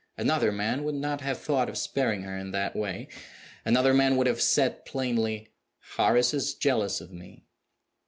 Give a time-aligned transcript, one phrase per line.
[0.17, 3.07] Another man would not have thought of sparing her in that way.
[3.63, 5.49] Another man would have said, plainly,
[5.95, 7.45] "Horace is jealous of me."